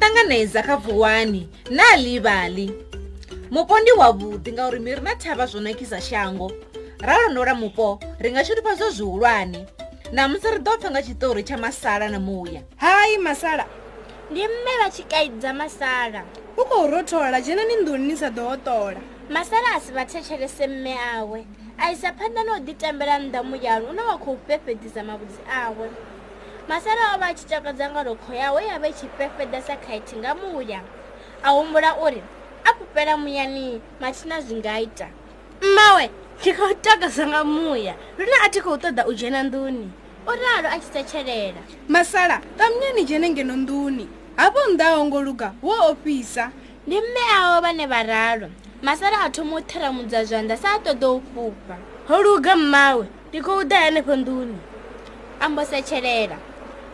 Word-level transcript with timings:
konedza 0.00 0.62
kha 0.62 0.76
vuwani 0.76 1.48
na 1.70 1.96
livhali. 1.96 2.70
Mupo 3.50 3.78
ndi 3.78 3.90
wavhuḓi 3.90 4.52
ngauri 4.52 4.80
miri 4.80 5.00
na 5.00 5.14
thavha 5.14 5.46
zwo 5.46 5.60
nakisa 5.60 6.00
shango. 6.00 6.52
Ra 6.98 7.16
londola 7.18 7.54
mupo 7.54 8.00
ri 8.18 8.30
nga 8.30 8.42
pfa 8.42 8.74
zwo 8.74 8.90
zwihulwane 8.90 9.66
namusi 10.12 10.50
ri 10.50 10.58
ḓo 10.58 10.78
pfa 10.78 10.90
nga 10.90 11.02
tshiṱori 11.02 11.42
tsha 11.42 11.56
masala 11.56 12.08
na 12.08 12.18
muya. 12.18 12.62
Hayi 12.76 13.18
masala. 13.18 13.66
Ndi 14.30 14.48
mme 14.48 14.72
vha 14.82 14.90
tshi 14.90 15.02
kaidza 15.04 15.52
masala. 15.52 16.24
U 16.56 16.64
khou 16.64 16.90
rothola 16.90 17.40
dzhenani 17.40 17.74
nḓuni 17.82 18.06
ni 18.06 18.16
sa 18.16 18.28
ḓo 18.30 18.42
hoṱola. 18.50 19.00
Masala 19.30 19.76
a 19.76 19.80
si 19.80 19.92
vha 19.92 20.04
thetshelese 20.04 20.66
mme 20.66 20.94
awe. 21.14 21.46
A 21.78 21.92
isa 21.92 22.10
phanḓa 22.12 22.44
na 22.44 22.56
u 22.56 22.60
ḓitambela 22.60 23.18
nnḓa 23.18 23.42
muyani 23.44 23.86
une 23.86 24.02
wa 24.02 24.18
khou 24.18 24.38
fhefhedisa 24.46 25.02
mavhudzi 25.02 25.40
awe 25.50 25.88
masala 26.68 27.14
o 27.14 27.18
vha 27.18 27.26
a 27.30 27.34
tshi 27.34 27.46
takadza 27.46 27.90
nga 27.90 28.02
lokho 28.02 28.34
yawe 28.34 28.66
ya 28.66 28.78
vha 28.78 28.88
i 28.88 28.92
tshi 28.92 29.06
fhefheda 29.18 29.62
sa 29.62 29.76
khaithi 29.76 30.16
nga 30.16 30.34
muya. 30.34 30.80
A 31.42 31.50
humbula 31.50 31.94
uri 32.02 32.22
a 32.64 32.74
fhufhela 32.74 33.16
muyani 33.16 33.80
mathina 34.00 34.40
zwi 34.40 34.58
nga 34.58 34.80
ita. 34.80 35.08
Mmawe 35.62 36.10
ndi 36.40 36.52
khou 36.52 36.74
takadza 36.74 37.26
nga 37.26 37.44
muya 37.44 37.94
lune 38.18 38.36
a 38.44 38.48
thi 38.50 38.60
khou 38.60 38.76
ṱoḓa 38.76 39.06
u 39.06 39.14
dzhena 39.14 39.42
nḓuni. 39.46 39.88
O 40.26 40.32
ralo 40.34 40.68
a 40.68 40.78
tshi 40.78 40.90
setshelela 40.92 41.62
masala 41.88 42.42
ṱamunyani 42.58 43.04
dzhene 43.04 43.28
ngeno 43.30 43.54
nḓuni 43.54 44.06
hafho 44.36 44.60
nnḓa 44.70 44.96
ho 44.96 45.04
ngo 45.06 45.20
luga 45.22 45.54
wo 45.62 45.74
ofhisa. 45.90 46.50
Ndi 46.86 46.98
mme 47.00 47.22
awo 47.38 47.60
vhane 47.62 47.86
vha 47.86 48.02
ralo. 48.02 48.48
Masala 48.82 49.22
a 49.22 49.30
thoma 49.30 49.56
u 49.56 49.60
ṱhiramudza 49.60 50.24
zwanḓa 50.26 50.56
sa 50.58 50.74
a 50.74 50.78
ṱoḓa 50.82 51.06
u 51.14 51.22
fhufha. 51.30 51.76
Ho 52.08 52.22
luga 52.22 52.56
mmawe 52.56 53.06
ndi 53.28 53.38
khou 53.40 53.62
ḓa 53.62 53.78
henefho 53.86 54.14
nḓuni. 54.18 54.58
Ambo 55.40 55.62
setshelela 55.64 56.38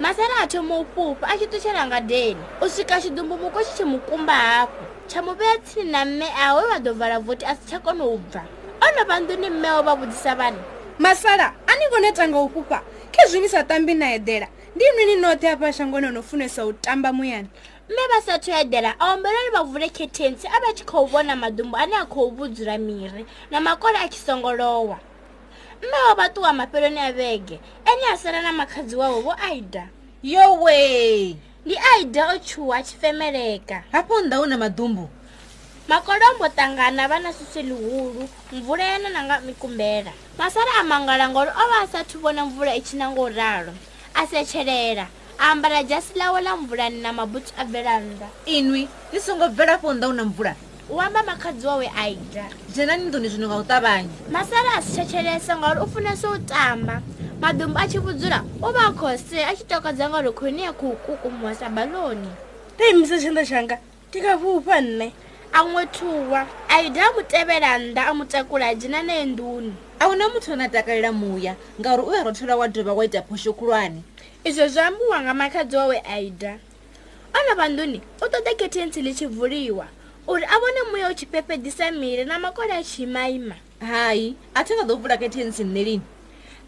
masala 0.00 0.42
a 0.42 0.46
thoma 0.46 0.78
u 0.78 0.84
fhufha 0.84 1.26
a 1.28 1.36
tshi 1.36 1.46
ṱutshela 1.46 1.86
ngadeni 1.86 2.42
u 2.60 2.68
swika 2.68 3.00
tshidumbumuko 3.00 3.62
tshi 3.62 3.74
tshi 3.74 3.84
mukumba 3.84 4.32
hafhu. 4.32 4.84
Tsha 5.08 5.22
mu 5.22 5.34
vhea 5.34 5.58
tsini 5.58 5.90
na 5.90 6.04
mme 6.04 6.26
awe 6.46 6.62
vha 6.62 6.78
ḓo 6.78 6.92
vala 6.94 7.18
vothi 7.20 7.44
a 7.46 7.54
si 7.54 7.66
tsha 7.66 7.78
kona 7.78 8.04
u 8.04 8.18
bva. 8.18 8.42
O 8.82 8.86
no 8.96 9.04
vha 9.04 9.20
nḓuni 9.20 9.50
mmeo 9.50 9.82
vha 9.82 9.94
vhudzisa 9.94 10.34
vhane 10.34 10.58
masala 10.98 11.54
a 11.66 11.72
ni 11.78 11.86
ngo 11.86 11.98
neta 12.00 12.28
nga 12.28 12.38
u 12.38 12.48
fhufha. 12.48 12.82
Khezwi 13.12 13.40
ni 13.40 13.48
sa 13.48 13.62
tambi 13.62 13.94
na 13.94 14.16
eḓela 14.18 14.48
ndi 14.74 14.84
nwi 14.94 15.04
ni 15.06 15.22
noṱhe 15.22 15.46
hafha 15.48 15.72
shangoni 15.72 16.10
no 16.10 16.22
funesa 16.22 16.66
u 16.66 16.72
tamba 16.72 17.12
muyani? 17.12 17.48
Mme 17.88 18.02
vha 18.10 18.20
sathu 18.26 18.50
eḓela 18.50 18.94
a 18.98 19.14
ombela 19.14 19.38
uri 19.38 19.50
vha 19.54 19.62
vule 19.62 19.88
khethensi 19.88 20.46
a 20.46 20.58
vha 20.60 20.74
tshi 20.74 20.84
khou 20.84 21.06
vhona 21.06 21.36
madumbu 21.36 21.76
ane 21.76 21.94
a 21.94 22.06
khou 22.06 22.30
vhudzula 22.34 22.78
miri 22.78 23.26
na 23.50 23.60
makole 23.60 23.98
a 23.98 24.08
tshi 24.08 24.18
songolowa 24.18 24.98
mme 25.82 25.98
o 26.10 26.14
vha 26.14 26.26
ṱuwa 26.28 26.52
mafheloni 26.52 27.00
a 27.00 27.12
vhege 27.12 27.56
ene 27.90 28.04
a 28.12 28.16
sala 28.16 28.42
na 28.42 28.52
makhadzi 28.52 28.96
wawe 28.96 29.20
vho 29.20 29.32
aida. 29.48 29.88
Yowe 30.22 31.36
ndi 31.66 31.76
aida 31.92 32.32
o 32.32 32.38
tshuwa 32.38 32.76
a 32.76 32.82
tshi 32.82 32.96
femeleka 32.96 33.84
hafho 33.92 34.20
nnḓa 34.20 34.36
hu 34.36 34.46
na 34.46 34.56
maḓumbu? 34.56 35.08
Makolombo 35.88 36.46
ṱangana 36.48 37.08
vha 37.08 37.18
na 37.18 37.32
susi 37.32 37.60
ḽihulu 37.62 38.28
mvula 38.52 38.84
yana 38.84 39.08
na 39.08 39.20
nga 39.24 39.40
mikumbela. 39.40 40.12
Masala 40.38 40.80
a 40.80 40.82
mangala 40.82 41.28
ngori 41.28 41.50
o 41.50 41.64
vha 41.70 41.78
a 41.82 41.86
sathu 41.86 42.18
vhona 42.18 42.44
mvula 42.46 42.74
i 42.74 42.80
tshi 42.80 42.96
na 42.96 43.10
nga 43.10 43.20
u 43.20 43.28
ralo. 43.28 43.72
A 44.14 44.26
setshelela 44.26 45.06
a 45.38 45.50
ambara 45.50 45.82
dzasi 45.82 46.14
ḽawe 46.14 46.40
ḽa 46.40 46.56
mvulani 46.56 47.00
na 47.02 47.12
mabutsu 47.12 47.52
a 47.58 47.64
bvela 47.64 48.00
nnḓa 48.00 48.28
inwi 48.46 48.88
ni 49.12 49.20
songo 49.20 49.48
bvela 49.48 49.72
hafho 49.72 49.92
nnḓa 49.92 50.06
hu 50.06 50.12
na 50.12 50.24
mvula 50.24 50.54
u 50.90 51.00
amba 51.00 51.22
makhadzi 51.22 51.66
wawe 51.66 51.90
aida 51.96 52.44
dzhenani 52.68 53.08
nḓuni 53.08 53.28
zwino 53.28 53.46
nga 53.48 53.56
u 53.56 53.64
ṱavhanya. 53.64 54.08
Masala 54.30 54.76
a 54.76 54.82
si 54.82 55.00
thetshelesa 55.00 55.56
ngauri 55.56 55.80
u 55.80 55.86
funesa 55.86 56.28
u 56.28 56.38
tamba. 56.38 57.00
Maḓumbu 57.40 57.78
a 57.80 57.88
tshi 57.88 57.98
vhudzula 57.98 58.44
u 58.60 58.68
vha 58.72 58.88
a 58.88 58.92
khou 58.92 59.16
sea 59.16 59.48
a 59.48 59.54
tshi 59.56 59.64
takadza 59.64 60.08
ngauri 60.08 60.32
khoni 60.32 60.62
ya 60.62 60.72
khou 60.72 60.96
kukumuwa 61.06 61.54
sa 61.54 61.68
baḽoni 61.68 62.28
ndo 62.74 62.84
imisa 62.90 63.16
tshanḓa 63.16 63.44
tshanga 63.44 63.76
ndi 64.08 64.18
kha 64.20 64.38
fhufha 64.38 64.80
nne 64.80 65.12
a 65.52 65.60
ṅwethuwa 65.64 66.46
aida 66.68 67.00
a 67.00 67.12
mu 67.16 67.22
tevhela 67.22 67.78
nnḓa 67.78 68.02
a 68.10 68.14
mu 68.14 68.24
takula 68.24 68.66
a 68.68 68.74
dzhena 68.74 69.02
naye 69.02 69.24
nḓuni. 69.24 69.72
A 70.00 70.04
hu 70.04 70.14
na 70.16 70.28
muthu 70.28 70.52
ane 70.52 70.64
a 70.64 70.68
takalela 70.68 71.12
muya 71.12 71.56
ngauri 71.80 72.02
u 72.02 72.12
ya 72.12 72.24
rothola 72.24 72.56
wa 72.56 72.68
dovha 72.68 72.92
wa 72.92 73.04
ita 73.04 73.22
phosho 73.22 73.52
khulwane. 73.56 74.02
Izwo 74.44 74.68
zwi 74.68 74.82
ambiwa 74.84 75.22
nga 75.22 75.34
makhadzi 75.34 75.76
wawe 75.76 75.96
aida 76.04 76.58
o 77.32 77.38
no 77.40 77.54
vha 77.56 77.66
nḓuni 77.72 78.00
u 78.20 78.26
ṱoḓa 78.28 78.52
khethensi 78.58 79.00
ḽi 79.00 79.12
tshi 79.14 79.26
vuliwa 79.26 79.86
uri 80.26 80.44
a 80.44 80.58
vhone 80.58 80.90
muya 80.90 81.10
u 81.10 81.14
tshi 81.14 81.26
fhefhedisa 81.26 81.90
miri 81.90 82.24
na 82.24 82.38
makole 82.38 82.72
a 82.72 82.82
tshi 82.82 83.02
imaima 83.02 83.54
hayi 83.80 84.36
a 84.54 84.64
thi 84.64 84.74
nga 84.74 84.84
ḓo 84.84 84.96
vula 84.96 85.16
khethensi 85.16 85.64
nṋe 85.64 85.84
lini. 85.84 86.02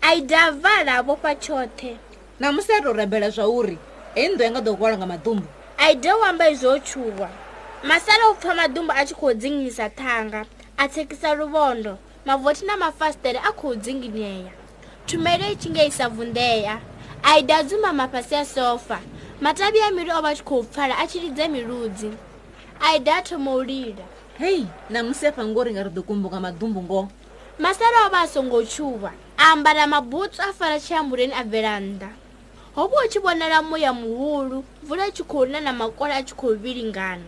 A 0.03 0.51
vala 0.51 0.99
a 0.99 1.03
vhofha 1.03 1.35
tshoṱhe. 1.35 1.97
Namusi 2.41 2.73
a 2.73 2.83
tou 2.83 2.93
rabela 2.93 3.31
zwa 3.31 3.49
uri 3.49 3.79
heyi 4.15 4.29
nnḓu 4.29 4.43
ya 4.43 4.51
nga 4.51 4.61
ḓo 4.61 4.77
hwalwa 4.77 4.97
nga 4.99 5.07
maḓumbu. 5.07 5.47
Aida 5.79 6.17
u 6.17 6.25
amba 6.25 6.51
izwo 6.51 6.71
o 6.75 6.79
tshuwa. 6.79 7.29
Masala 7.85 8.31
u 8.31 8.35
pfha 8.35 8.53
maḓumbu 8.55 8.93
a 8.93 9.05
tshi 9.05 9.15
khou 9.15 9.33
dzinginyisa 9.33 9.89
ṱhanga 9.89 10.45
a 10.77 10.89
tsekisa 10.89 11.35
luvhondo 11.35 11.99
mavothi 12.27 12.67
na 12.67 12.77
mafasiṱere 12.77 13.41
a 13.41 13.53
khou 13.53 13.75
dzinginyea. 13.75 14.53
Tshumelo 15.07 15.45
i 15.49 15.57
tshi 15.57 15.71
nga 15.71 15.85
isa 15.85 16.09
vunḓea. 16.09 16.77
Aida 17.25 17.57
a 17.57 17.63
dzumama 17.63 18.09
fhasi 18.09 18.37
a 18.37 18.45
sofa. 18.45 19.01
Matavhi 19.41 19.81
a 19.81 19.91
miri 19.91 20.11
o 20.11 20.21
vha 20.21 20.29
a 20.29 20.35
tshi 20.35 20.45
khou 20.45 20.63
pfala 20.63 20.95
a 21.01 21.07
tshi 21.07 21.21
lidza 21.21 21.49
miludzi 21.49 22.13
a 22.81 23.23
thoma 23.23 23.55
u 23.55 23.63
lila. 23.65 24.05
Hei 24.39 24.67
namusi 24.91 25.27
a 25.27 25.33
fha 25.33 25.45
ngori 25.45 25.73
nga 25.73 25.83
ri 25.83 25.91
ḓo 25.91 26.03
kumbuka 26.03 26.37
maḓumbu 26.37 26.83
ngoho 26.83 27.09
masala 27.59 28.07
o 28.07 28.11
vha 28.11 28.21
a 28.23 28.27
songo 28.29 28.63
tshuwa. 28.63 29.13
A 29.39 29.53
ambara 29.53 29.87
mabutsu 29.87 30.43
a 30.43 30.53
fara 30.53 30.79
tshiambuleni 30.79 31.33
a 31.33 31.43
bvela 31.45 31.81
nnḓa. 31.81 32.11
Ho 32.75 32.87
vha 32.89 33.01
hu 33.03 33.09
tshi 33.09 33.19
vhonala 33.19 33.63
muya 33.63 33.93
muhulu 33.93 34.65
mvula 34.83 35.07
i 35.07 35.13
tshi 35.13 35.25
khou 35.25 35.47
na 35.47 35.61
na 35.61 35.73
makole 35.73 36.13
a 36.13 36.23
tshi 36.23 36.35
khou 36.35 36.55
vhilingana. 36.55 37.25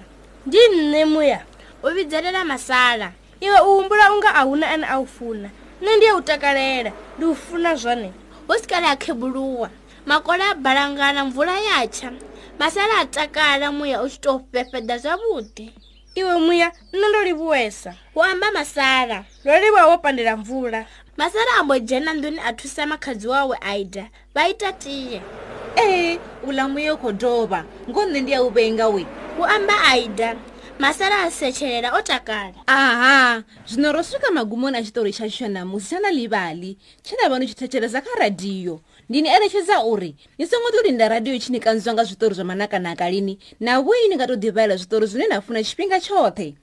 Ndi 0.47 0.59
nne 0.69 1.05
muya. 1.05 1.41
U 1.83 1.89
vhidzelela 1.89 2.45
masala. 2.45 3.13
Iwe 3.41 3.61
u 3.61 3.77
humbula 3.77 4.13
unga 4.13 4.35
a 4.35 4.43
huna 4.45 4.69
ane 4.69 4.85
a 4.85 5.01
u 5.01 5.07
funa. 5.07 5.49
Nṋe 5.81 5.97
ndi 5.97 6.07
ya 6.07 6.17
u 6.17 6.21
takalela. 6.21 6.93
Ndi 7.17 7.25
u 7.27 7.35
funa 7.35 7.75
zwone. 7.75 8.13
Hu 8.47 8.55
si 8.55 8.67
kale 8.67 8.87
a 8.87 8.97
khebuluwa. 8.97 9.71
Makole 10.07 10.45
a 10.45 10.55
balangana 10.55 11.25
mvula 11.25 11.61
ya 11.61 11.87
tsha 11.87 12.13
masala 12.59 13.01
a 13.01 13.07
takala 13.07 13.73
muya 13.73 14.03
u 14.03 14.09
tshi 14.09 14.21
tou 14.21 14.39
fhefheda 14.53 14.97
zwavhuḓi. 14.99 15.67
Iwe 16.15 16.35
muya 16.47 16.69
nṋe 16.93 17.07
ndo 17.09 17.21
livhuwesa. 17.25 17.95
Hu 18.15 18.23
amba 18.23 18.51
masala. 18.51 19.25
Ndo 19.45 19.59
livhuwa 19.61 19.87
wo 19.87 19.99
pandela 19.99 20.37
mvula. 20.37 20.87
Masala 21.17 21.53
ambo 21.61 21.79
dzhena 21.79 22.13
nḓuni 22.15 22.41
a 22.43 22.53
thusa 22.53 22.87
makhadzi 22.87 23.29
wawe 23.29 23.57
aida 23.63 24.11
vha 24.35 24.49
ita 24.49 24.73
tiye 24.73 25.23
ee 25.77 26.19
uḽa 26.47 26.69
muya 26.73 26.95
u 26.95 26.99
khou 26.99 27.13
dovha. 27.13 27.65
Ngoho 27.89 28.07
nṋe 28.07 28.21
ndi 28.23 28.33
ya 28.33 28.43
u 28.43 28.51
vhenga 28.51 28.89
we 28.89 29.07
hu 29.37 29.45
amba 29.45 29.75
aida 29.93 30.37
masala 30.79 31.27
a 31.27 31.31
setshelela 31.31 31.93
o 31.99 32.03
takala. 32.03 32.55
Aha 32.67 33.43
zwino 33.67 33.93
ro 33.93 34.03
swika 34.03 34.31
magumoni 34.31 34.79
a 34.79 34.83
tshiṱori 34.83 35.13
tshashu 35.13 35.37
tsha 35.37 35.49
namusi 35.49 35.87
tsha 35.87 36.01
na 36.01 36.11
ḽivhali 36.11 36.77
tshe 37.03 37.17
na 37.21 37.29
vha 37.29 37.39
ni 37.39 37.47
tshi 37.47 37.55
thetshelesa 37.55 38.01
kha 38.01 38.15
radiyo 38.21 38.81
ndi 39.09 39.23
ni 39.23 39.29
eletshedza 39.29 39.83
uri 39.85 40.15
ni 40.39 40.47
songo 40.47 40.71
ḓo 40.71 40.87
linda 40.87 41.09
radiyo 41.09 41.39
tshi 41.39 41.53
ni 41.53 41.61
kanziwa 41.61 41.95
nga 41.95 42.05
zwiṱori 42.05 42.35
zwa 42.35 42.45
manakanaka 42.45 43.11
lini? 43.11 43.39
Na 43.61 43.83
vhoi 43.83 44.09
ni 44.09 44.15
nga 44.15 44.27
tou 44.27 44.39
ḓivhalela 44.39 44.79
zwiṱori 44.79 45.07
zwine 45.07 45.27
na 45.27 45.41
funa 45.41 45.63
tshifhinga 45.63 45.99
tshoṱhe? 45.99 46.55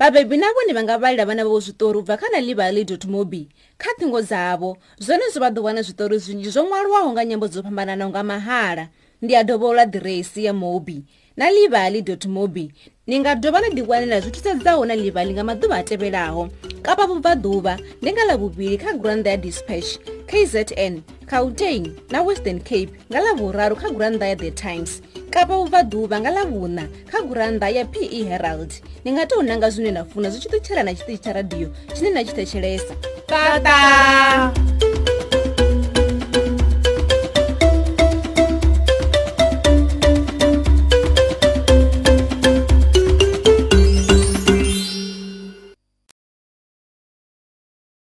Vhabebi 0.00 0.36
na 0.36 0.48
vhone 0.48 0.72
vha 0.72 0.82
nga 0.82 0.98
vhalela 0.98 1.24
vhana 1.28 1.44
vhavho 1.44 1.60
zwiṱori 1.60 1.98
u 1.98 2.02
bva 2.02 2.16
kha 2.16 2.26
na 2.32 2.40
ḽivhali 2.40 3.06
mobi 3.06 3.48
kha 3.76 3.90
ṱhingo 4.00 4.22
dzavho. 4.24 4.76
Zwone 4.96 5.28
zwo 5.28 5.40
vha 5.44 5.50
ḓo 5.52 5.60
wana 5.60 5.80
zwiṱori 5.84 6.16
zwinzhi 6.16 6.50
zwo 6.50 6.64
ṅwaliwaho 6.64 7.12
nga 7.12 7.24
nyambo 7.24 7.48
dzo 7.48 7.62
fhambananaho 7.62 8.10
nga 8.10 8.22
mahala. 8.24 8.88
Ndi 9.20 9.36
a 9.36 9.44
dovha 9.44 9.68
ula 9.68 9.84
ḓiresi 9.84 10.46
ya 10.46 10.52
mobi 10.52 11.04
na 11.38 11.50
livali 11.50 12.02
mobi 12.26 12.72
ni 13.08 13.18
nga 13.24 13.34
dovha 13.34 13.60
na 13.64 13.72
ḓiwanela 13.72 14.20
zwi 14.20 14.30
thusedzaho 14.36 14.84
na 14.84 14.92
livali 14.92 15.32
nga 15.32 15.40
maḓuvha 15.40 15.80
a 15.80 15.82
tevhelaho. 15.82 16.52
Kapa 16.84 17.08
vhubvaḓuvha 17.08 17.74
ndi 18.04 18.10
nga 18.12 18.28
ḽavhuvhili 18.28 18.76
kha 18.76 18.92
gurannḓa 19.00 19.32
ya 19.32 19.40
dispatch 19.40 19.96
kzn 20.28 21.00
gauteng 21.24 21.88
na 22.12 22.20
western 22.20 22.60
cape 22.60 22.92
nga 23.08 23.24
ḽavhuraru 23.24 23.80
kha 23.80 23.88
gurannḓa 23.88 24.28
ya 24.28 24.36
the 24.36 24.52
times. 24.52 25.00
Kapa 25.32 25.56
vhubvaḓuvha 25.56 26.20
nga 26.20 26.30
ḽavhuṋa 26.36 26.84
kha 27.08 27.18
gurannḓa 27.24 27.68
ya 27.72 27.84
pe 27.88 28.04
herald. 28.28 28.76
Ni 29.04 29.16
nga 29.16 29.24
tou 29.24 29.40
nanga 29.40 29.72
zwine 29.72 29.96
na 29.96 30.04
funa 30.04 30.28
zwi 30.28 30.44
tshi 30.44 30.52
ṱutshela 30.52 30.84
na 30.84 30.92
tshiṱitshi 30.92 31.22
tsha 31.24 31.32
radiyo 31.32 31.72
tshine 31.96 32.12
na 32.12 32.20
tshi 32.20 32.36
thetshelesa. 32.36 32.92
Tata 33.24 34.52